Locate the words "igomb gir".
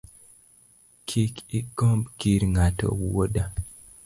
1.59-2.41